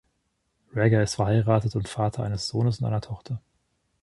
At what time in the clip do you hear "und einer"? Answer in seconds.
2.79-3.01